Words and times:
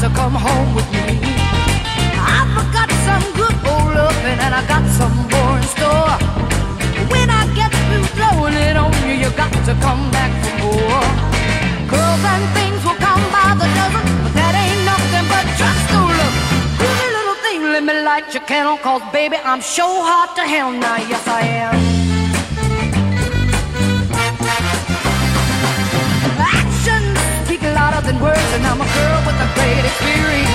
to 0.00 0.08
come 0.10 0.34
home 0.34 0.74
with 0.74 0.88
me. 0.92 1.18
I've 2.20 2.68
got 2.72 2.90
some 3.06 3.24
good 3.34 3.56
old 3.66 3.90
loving 3.94 4.38
and 4.44 4.52
I 4.54 4.62
got 4.66 4.84
some 4.98 5.14
more 5.32 5.56
in 5.58 5.66
store. 5.76 6.16
When 7.12 7.28
I 7.30 7.42
get 7.58 7.70
through 7.88 8.06
blowing 8.16 8.54
it 8.54 8.76
on 8.76 8.92
you, 9.04 9.14
you 9.22 9.30
got 9.36 9.52
to 9.68 9.74
come 9.86 10.10
back 10.10 10.32
for 10.42 10.54
more. 10.64 11.04
Girls 11.92 12.22
and 12.32 12.44
things 12.56 12.80
will 12.84 13.00
come 13.00 13.24
by 13.32 13.50
the 13.60 13.68
dozen, 13.78 14.04
but 14.24 14.32
that 14.38 14.52
ain't 14.62 14.82
nothing 14.88 15.26
but 15.32 15.44
just 15.60 15.84
no 15.92 16.02
look. 16.08 16.34
Pretty 16.80 17.08
little 17.16 17.38
thing, 17.44 17.60
let 17.74 17.82
me 17.84 17.94
light 18.02 18.32
your 18.34 18.44
candle, 18.44 18.78
cause 18.78 19.02
baby, 19.12 19.36
I'm 19.44 19.62
so 19.62 19.86
hot 20.08 20.34
to 20.36 20.42
hell 20.42 20.72
now, 20.72 20.96
yes 20.96 21.24
I 21.28 21.42
am. 21.64 21.76
Actions 26.40 27.18
speak 27.46 27.62
louder 27.62 28.02
than 28.06 28.20
words, 28.20 28.50
and 28.56 28.64
I'm 28.66 28.80
a 28.80 28.88
girl 28.96 29.23
experience. 29.94 30.50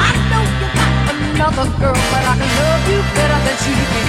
I 0.00 0.10
know 0.32 0.44
you 0.60 0.68
got 0.72 0.92
another 1.12 1.66
girl, 1.76 2.00
but 2.12 2.22
I 2.24 2.34
can 2.40 2.50
love 2.56 2.82
you 2.88 3.00
better 3.12 3.40
than 3.44 3.56
she 3.64 3.74
can. 3.92 4.08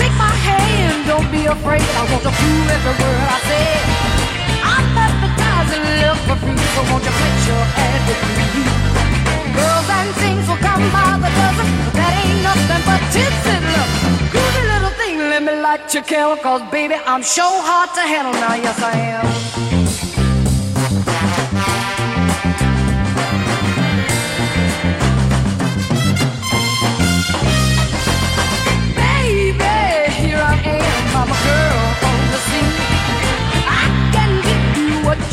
Take 0.00 0.14
my 0.16 0.32
hand, 0.32 1.04
don't 1.04 1.28
be 1.28 1.44
afraid. 1.44 1.84
I 2.00 2.02
want 2.08 2.24
to 2.24 2.32
prove 2.32 2.66
every 2.72 2.94
word 2.96 3.26
I 3.36 3.38
say. 3.48 3.68
I'm 4.64 4.86
advertising 4.96 5.84
love 6.00 6.20
for 6.24 6.36
free, 6.40 6.64
so 6.72 6.80
won't 6.88 7.04
you 7.04 7.12
put 7.20 7.36
your 7.48 7.64
ad 7.76 8.00
with 8.08 8.20
me? 8.36 8.64
Girls 9.56 9.88
and 9.88 10.10
things 10.20 10.44
will 10.48 10.60
come 10.60 10.84
by 10.92 11.20
the 11.20 11.30
dozen, 11.36 11.68
but 11.84 11.94
that 12.00 12.12
ain't 12.24 12.40
nothing 12.44 12.82
but 12.88 13.00
tits 13.12 13.44
and 13.44 13.64
love. 13.76 13.92
Groovy 14.32 14.62
little 14.72 14.94
thing, 15.00 15.16
let 15.32 15.42
me 15.44 15.52
light 15.60 15.84
your 15.92 16.04
candle, 16.04 16.36
cause 16.36 16.62
baby, 16.72 16.96
I'm 17.06 17.22
sure 17.22 17.56
hard 17.68 17.92
to 17.96 18.02
handle 18.04 18.36
now, 18.40 18.54
yes 18.56 18.80
I 18.80 18.92
am. 19.20 19.75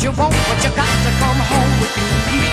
You 0.04 0.12
want, 0.20 0.36
but 0.36 0.60
you 0.60 0.70
got 0.76 0.96
to 1.04 1.10
come 1.16 1.40
home 1.48 1.74
with 1.80 1.96
me. 1.96 2.44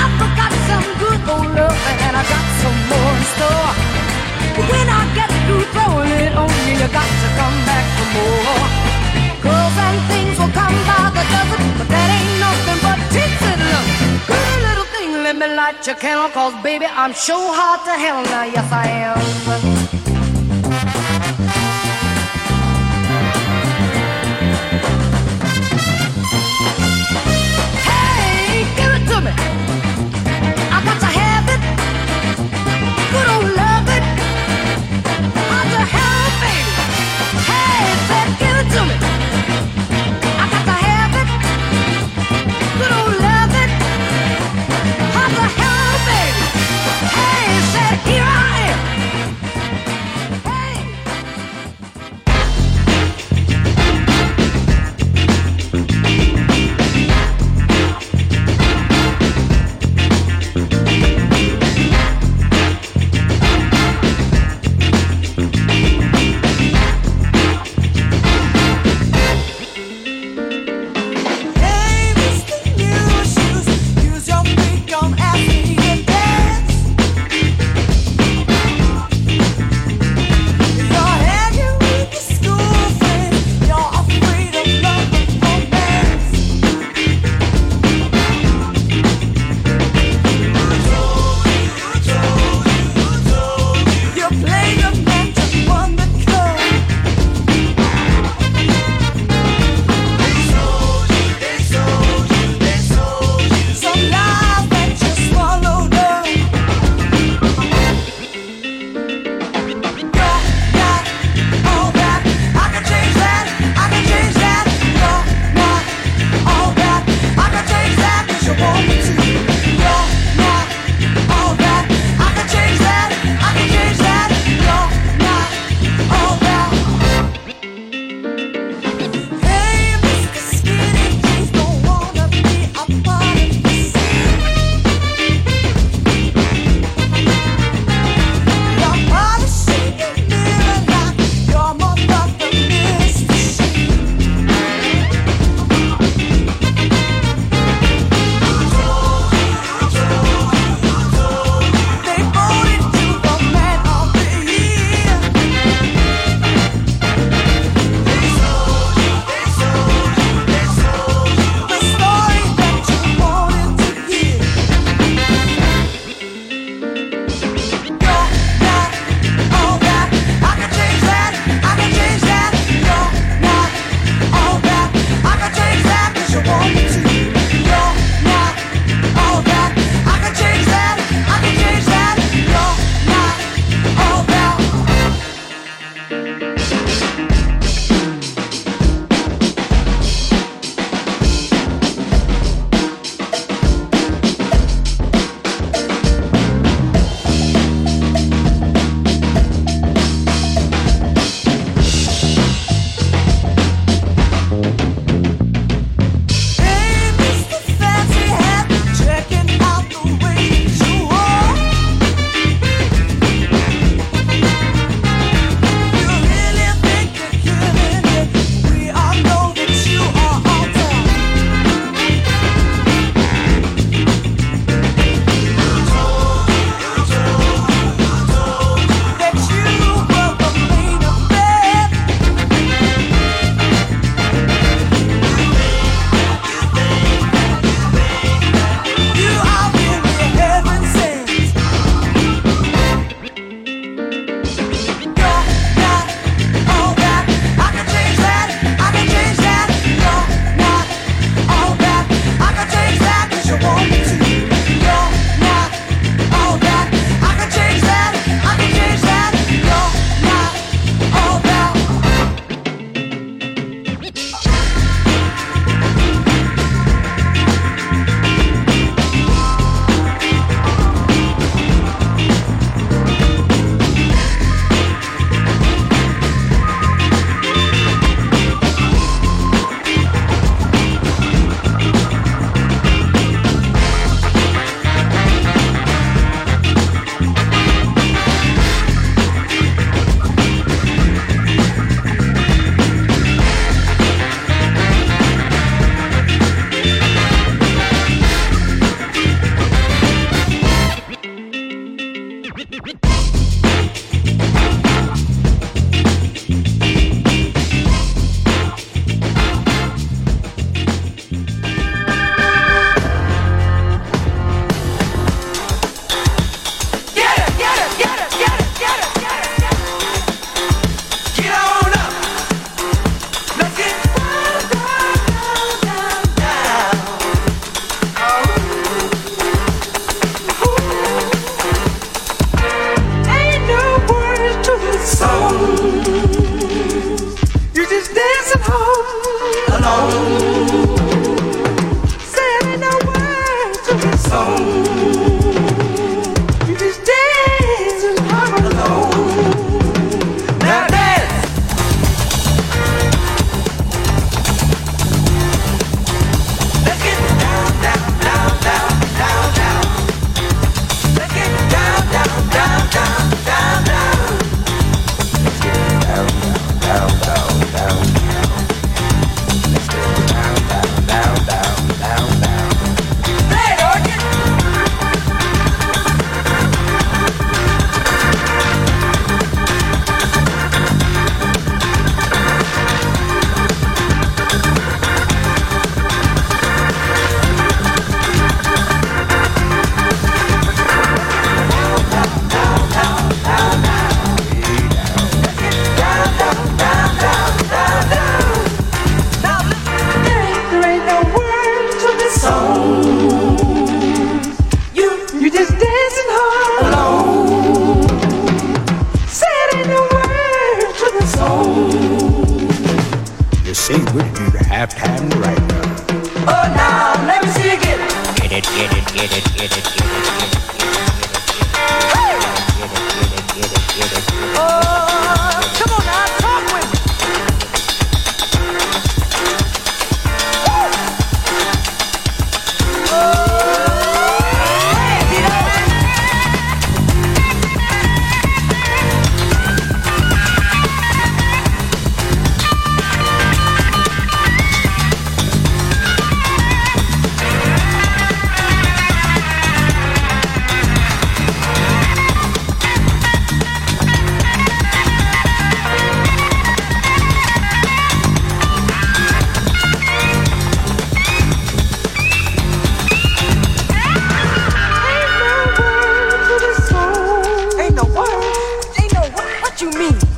I 0.00 0.02
forgot 0.16 0.52
some 0.64 0.88
good 0.96 1.20
old 1.28 1.48
love 1.52 1.80
and 2.08 2.14
I 2.16 2.24
got 2.24 2.46
some 2.64 2.78
more 2.88 3.12
in 3.20 3.24
store. 3.36 3.70
But 4.56 4.64
when 4.72 4.86
I 4.88 5.02
get 5.12 5.30
through 5.44 5.66
throwing 5.76 6.12
it 6.24 6.32
on 6.32 6.48
you, 6.64 6.80
you 6.80 6.88
got 6.88 7.10
to 7.20 7.28
come 7.36 7.56
back 7.68 7.84
for 7.96 8.08
more. 8.16 8.64
Girls 9.44 9.76
and 9.76 9.98
things 10.08 10.34
will 10.40 10.54
come 10.56 10.78
by 10.88 11.04
the 11.12 11.24
dozen, 11.36 11.62
but 11.76 11.88
that 11.92 12.08
ain't 12.16 12.34
nothing 12.40 12.80
but 12.80 12.98
tits 13.12 13.44
and 13.44 13.60
love. 13.68 13.88
Good 14.24 14.56
little 14.64 14.88
thing, 14.96 15.10
let 15.20 15.36
me 15.36 15.46
light 15.52 15.84
your 15.84 15.96
candle, 16.00 16.32
cause 16.32 16.56
baby, 16.64 16.86
I'm 16.88 17.12
sure 17.12 17.52
hard 17.52 17.84
to 17.84 17.92
hell 17.92 18.24
now, 18.32 18.44
yes 18.48 18.72
I 18.72 18.88
am. 19.04 20.03
Give 29.24 29.63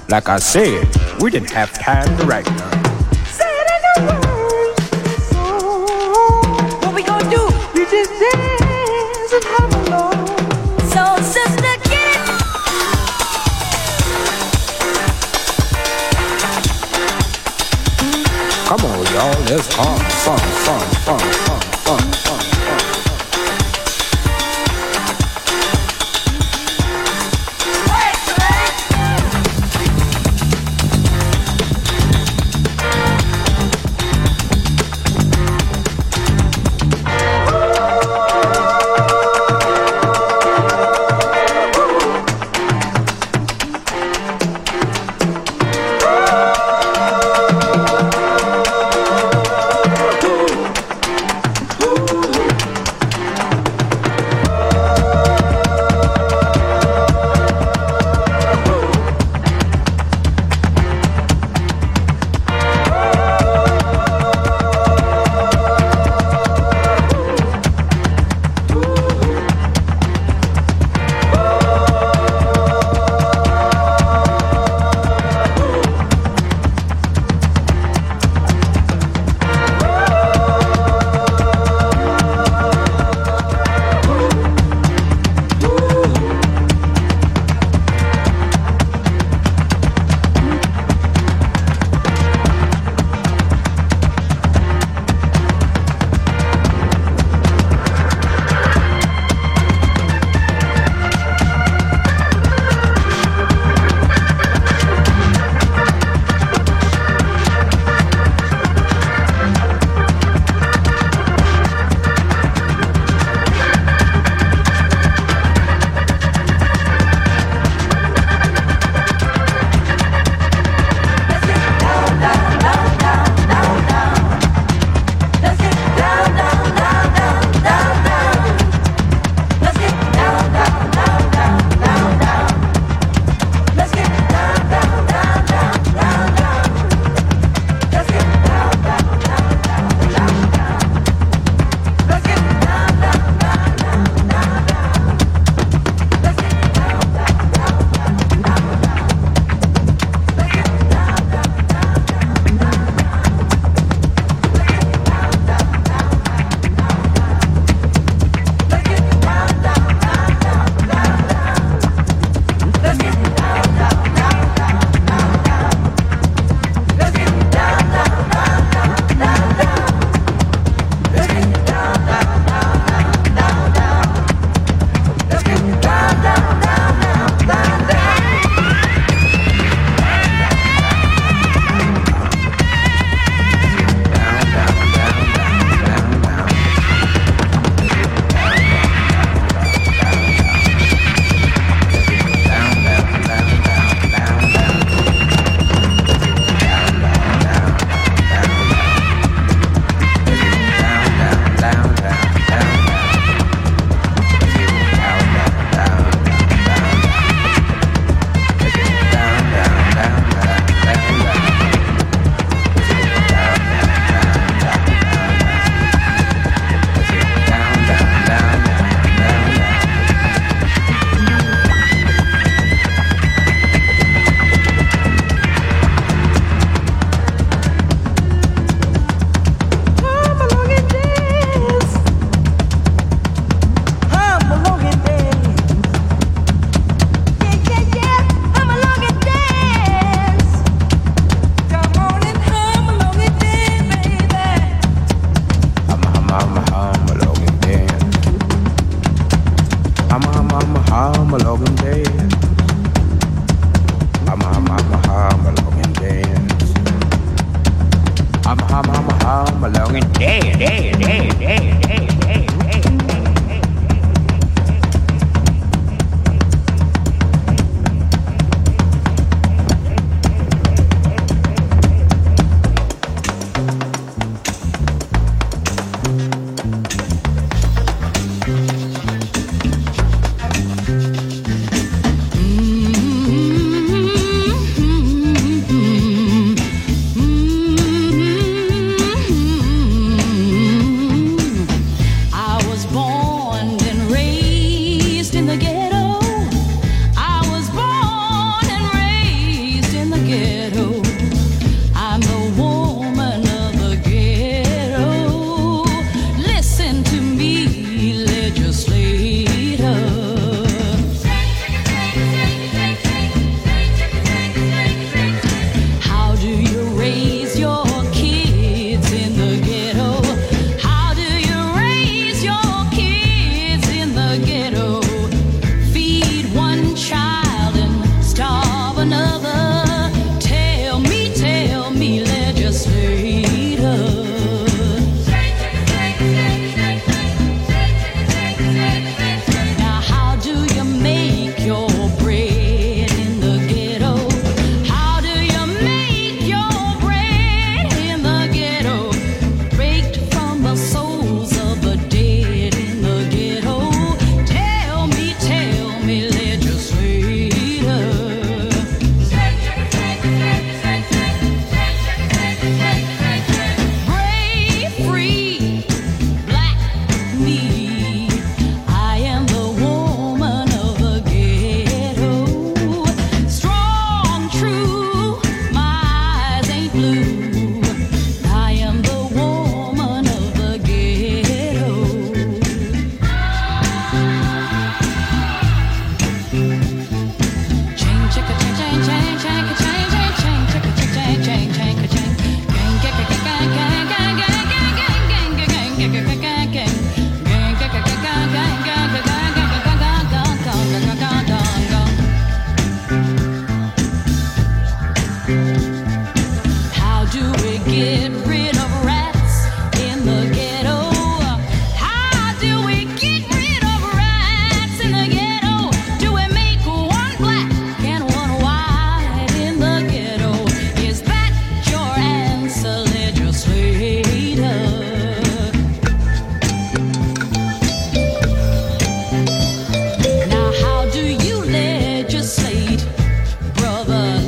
Like 0.09 0.29
I 0.29 0.39
said, 0.39 0.87
we 1.21 1.33
didn't 1.33 1.51
have 1.51 1.73
time 1.73 2.07
to 2.19 2.27
write 2.27 2.47
none. 2.47 2.79
What 6.81 6.95
we 6.95 7.03
gonna 7.03 7.29
do? 7.29 7.45
We 7.75 7.85
just 7.91 8.11
dance 8.21 9.33
and 9.33 9.45
have 9.45 9.75
a 9.75 9.91
love. 9.91 10.29
So, 10.93 11.03
sister, 11.27 11.75
get 11.91 12.23
it. 12.23 12.29
Come 18.69 18.83
on, 18.85 19.07
y'all, 19.13 19.43
let's 19.51 19.67
fun, 19.75 19.99
fun, 19.99 20.39
fun, 20.39 20.96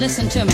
shame 0.08 0.48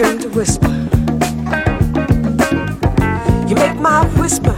Turn 0.00 0.18
to 0.20 0.30
whisper. 0.30 0.72
You 3.46 3.54
make 3.54 3.76
my 3.76 4.06
whisper 4.18 4.56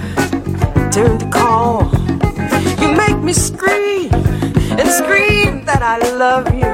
turn 0.93 1.19
to 1.19 1.29
call. 1.33 1.91
You 2.81 2.93
make 2.93 3.19
me 3.19 3.33
scream 3.33 4.15
and 4.79 4.89
scream 4.89 5.65
that 5.65 5.83
I 5.83 5.99
love 6.15 6.47
you. 6.55 6.71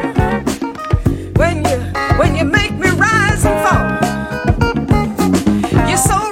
When 1.41 1.65
you 1.65 1.79
when 2.19 2.37
you 2.37 2.45
make 2.45 2.73
me 2.73 2.91
rise 2.91 3.47
and 3.47 3.59
fall, 3.65 3.89
you're 5.89 5.97
so 5.97 6.28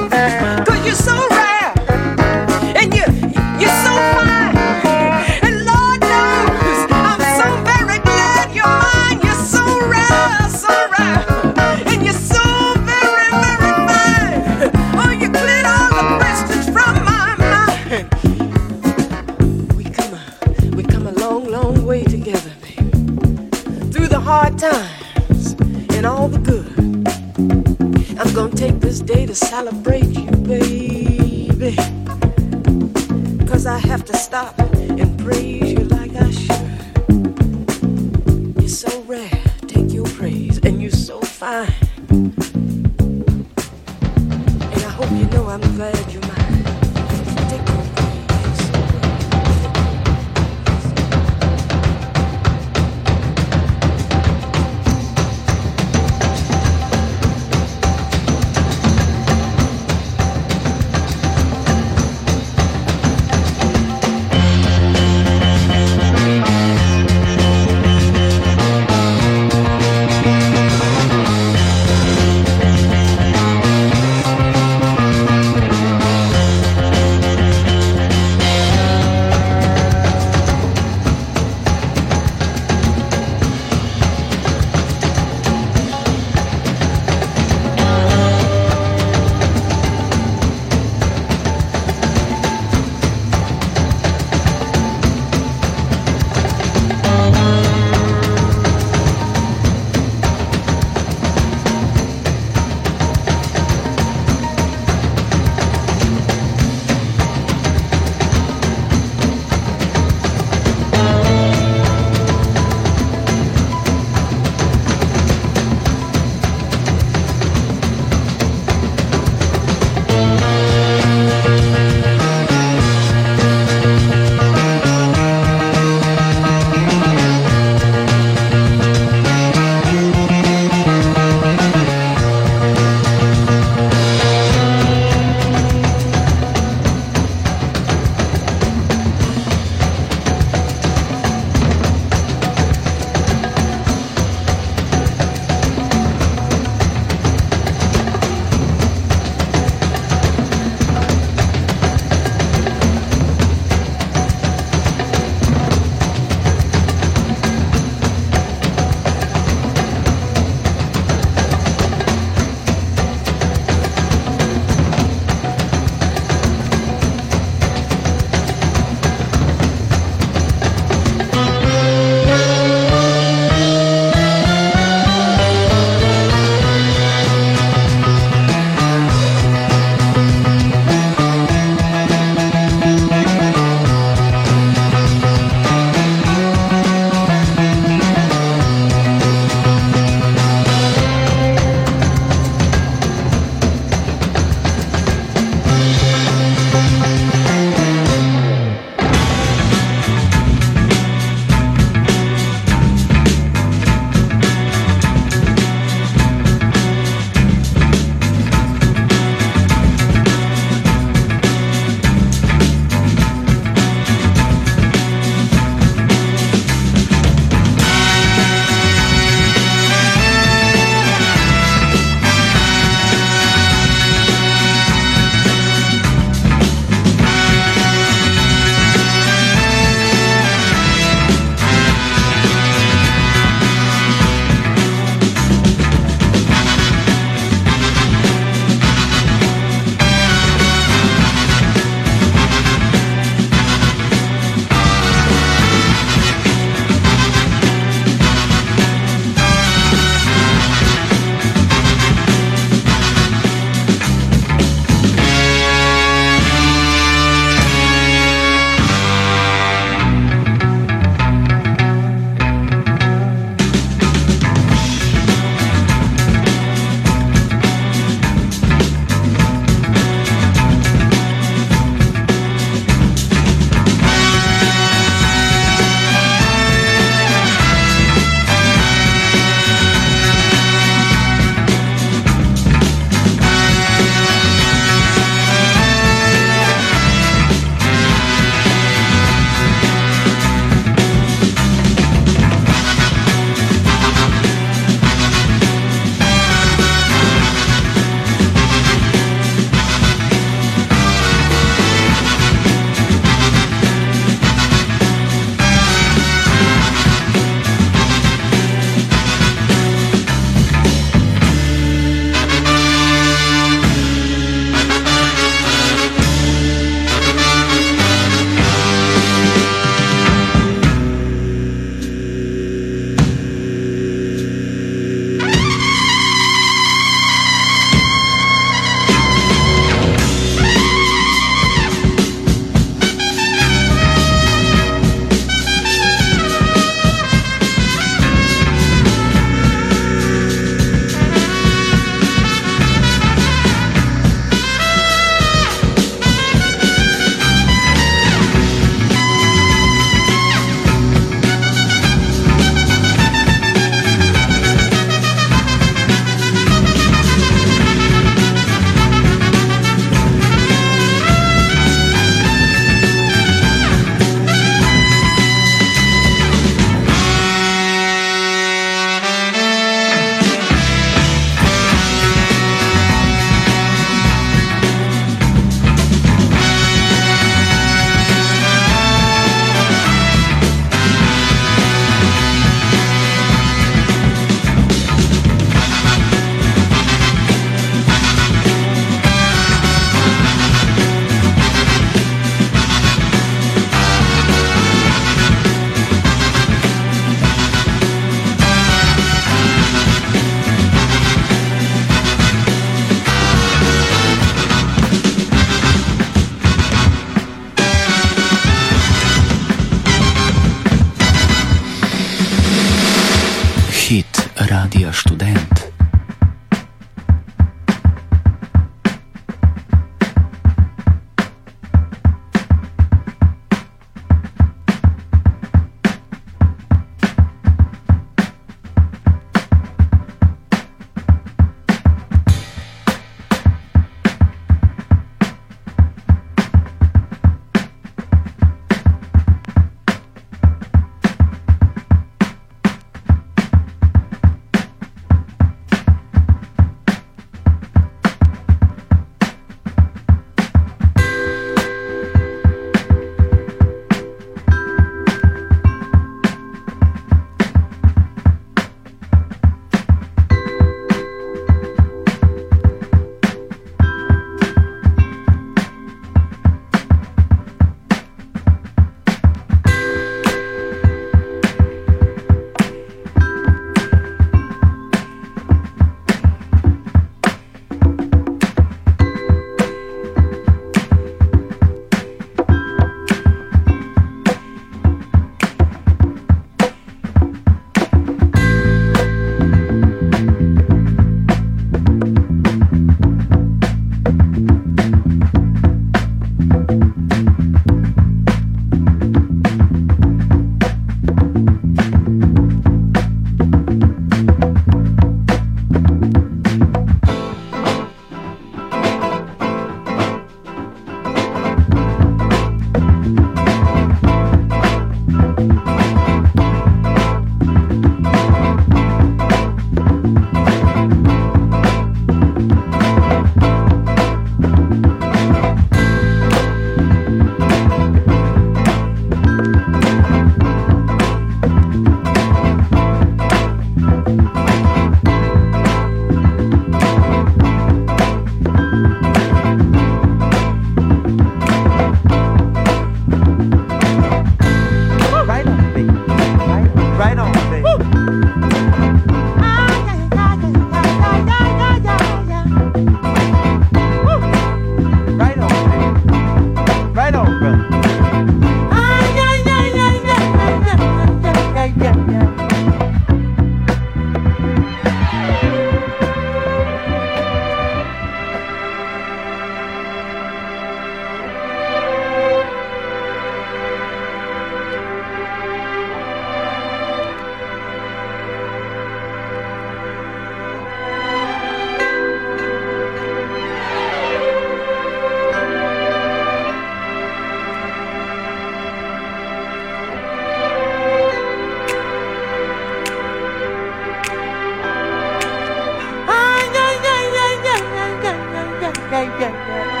yeah, 599.23 599.39
yeah. 599.39 600.00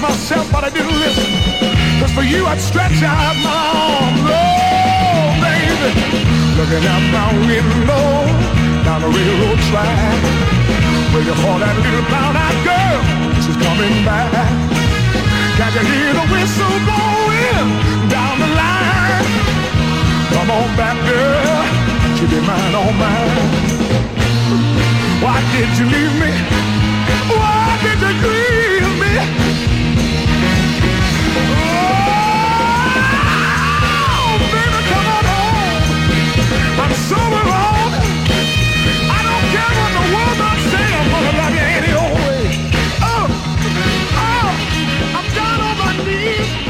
Myself, 0.00 0.50
but 0.52 0.64
I 0.64 0.70
didn't 0.70 0.98
listen. 0.98 1.30
Cause 2.00 2.12
for 2.12 2.22
you, 2.22 2.46
I'd 2.46 2.60
stretch 2.60 3.02
out 3.02 3.36
my 3.40 3.60
arms. 3.76 4.22
Oh, 4.24 5.32
baby. 5.40 5.90
Looking 6.58 6.84
out 6.88 7.04
my 7.12 7.28
window, 7.48 8.06
down 8.84 9.00
the 9.04 9.10
railroad 9.12 9.60
track. 9.68 10.20
Waiting 11.14 11.38
for 11.40 11.56
that 11.62 11.76
little 11.80 12.06
brown-eyed 12.10 12.60
girl, 12.64 13.00
she's 13.44 13.56
coming 13.56 13.96
back. 14.04 14.32
Can't 15.56 15.72
you 15.72 15.84
hear 15.88 16.12
the 16.12 16.26
whistle 16.28 16.76
blowing 16.84 17.68
down 18.12 18.36
the 18.40 18.50
line? 18.52 19.26
Come 20.34 20.50
on 20.50 20.68
back, 20.76 20.96
girl, 21.08 21.62
she'll 22.16 22.28
be 22.28 22.40
mine, 22.44 22.74
all 22.76 22.92
mine. 23.00 23.76
Why 25.24 25.40
did 25.56 25.70
you 25.80 25.86
leave 25.88 26.14
me? 26.20 26.32
Why 27.32 27.78
did 27.82 28.00
you 28.00 28.12
grieve 28.20 28.40
me? 28.40 28.45
I'm 36.78 36.92
so 37.08 37.16
alone. 37.16 37.92
I 39.16 39.20
don't 39.28 39.46
care 39.54 39.72
what 39.80 39.90
the 39.98 40.04
world 40.14 40.36
might 40.44 40.62
say. 40.72 40.86
I'm 40.98 41.08
gonna 41.14 41.34
love 41.40 41.54
you. 41.56 42.00
Oh, 43.02 43.26
oh, 44.26 44.48
I'm 45.16 45.26
down 45.34 45.60
on 45.68 45.74
my 45.78 45.92
knees. 46.04 46.65